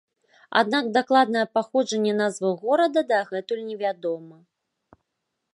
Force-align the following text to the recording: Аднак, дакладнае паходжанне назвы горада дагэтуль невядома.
Аднак, 0.61 0.87
дакладнае 0.95 1.43
паходжанне 1.59 2.13
назвы 2.23 2.49
горада 2.63 2.99
дагэтуль 3.15 3.63
невядома. 3.69 4.37